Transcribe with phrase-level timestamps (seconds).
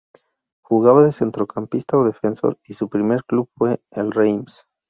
[0.63, 4.65] Jugaba de centrocampista o defensor y su primer club fue el Reims.